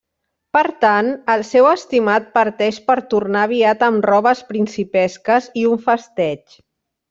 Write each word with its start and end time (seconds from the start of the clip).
Per 0.57 0.61
tant, 0.85 1.09
el 1.33 1.43
seu 1.49 1.67
estimat 1.73 2.31
parteix 2.39 2.81
per 2.89 2.97
tornar 3.13 3.45
aviat 3.51 3.87
amb 3.91 4.11
robes 4.13 4.43
principesques 4.51 5.55
i 5.65 5.71
un 5.77 5.89
festeig. 5.89 6.61